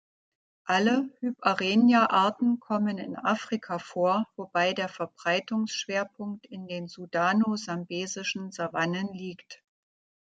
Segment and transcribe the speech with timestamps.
[0.65, 9.61] Alle "Hyparrhenia"-Arten kommen in Afrika vor, wobei der Verbreitungsschwerpunkt in den sudano-sambesischen Savannen liegt.